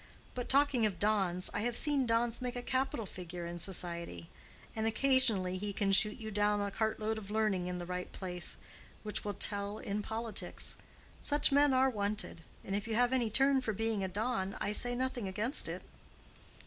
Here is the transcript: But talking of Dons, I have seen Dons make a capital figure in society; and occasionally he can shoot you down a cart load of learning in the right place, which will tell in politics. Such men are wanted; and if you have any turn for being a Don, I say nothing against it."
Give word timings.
But 0.33 0.49
talking 0.49 0.83
of 0.87 0.97
Dons, 0.97 1.51
I 1.53 1.59
have 1.59 1.77
seen 1.77 2.07
Dons 2.07 2.41
make 2.41 2.55
a 2.55 2.63
capital 2.63 3.05
figure 3.05 3.45
in 3.45 3.59
society; 3.59 4.31
and 4.75 4.87
occasionally 4.87 5.59
he 5.59 5.73
can 5.73 5.91
shoot 5.91 6.17
you 6.17 6.31
down 6.31 6.59
a 6.59 6.71
cart 6.71 6.99
load 6.99 7.19
of 7.19 7.29
learning 7.29 7.67
in 7.67 7.77
the 7.77 7.85
right 7.85 8.11
place, 8.11 8.57
which 9.03 9.23
will 9.23 9.35
tell 9.35 9.77
in 9.77 10.01
politics. 10.01 10.75
Such 11.21 11.51
men 11.51 11.71
are 11.71 11.87
wanted; 11.87 12.41
and 12.63 12.75
if 12.75 12.87
you 12.87 12.95
have 12.95 13.13
any 13.13 13.29
turn 13.29 13.61
for 13.61 13.73
being 13.73 14.03
a 14.03 14.07
Don, 14.07 14.57
I 14.59 14.71
say 14.71 14.95
nothing 14.95 15.27
against 15.27 15.69
it." 15.69 15.83